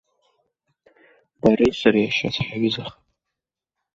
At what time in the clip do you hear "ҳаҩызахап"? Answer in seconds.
2.45-3.03